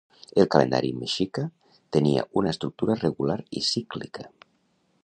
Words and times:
El 0.43 0.47
calendari 0.53 0.89
mexica 1.01 1.43
tenia 1.99 2.25
una 2.43 2.55
estructura 2.55 2.97
regular 3.05 3.39
i 3.61 3.65
cíclica. 3.71 4.29